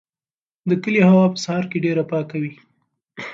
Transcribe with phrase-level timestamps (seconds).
[0.69, 2.53] د کلي هوا په سهار کې ډېره پاکه وي.